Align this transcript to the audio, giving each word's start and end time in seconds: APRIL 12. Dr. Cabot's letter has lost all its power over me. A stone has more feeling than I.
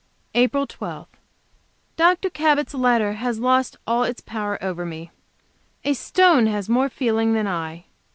APRIL 0.33 0.65
12. 0.65 1.07
Dr. 1.95 2.31
Cabot's 2.31 2.73
letter 2.73 3.13
has 3.13 3.37
lost 3.37 3.77
all 3.85 4.01
its 4.01 4.19
power 4.19 4.57
over 4.59 4.83
me. 4.83 5.11
A 5.83 5.93
stone 5.93 6.47
has 6.47 6.67
more 6.67 6.89
feeling 6.89 7.33
than 7.33 7.45
I. 7.45 7.85